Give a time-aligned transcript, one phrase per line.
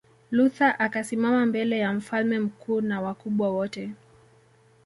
[0.31, 3.91] Luther akasimama mbele ya Mfalme mkuu na wakubwa wote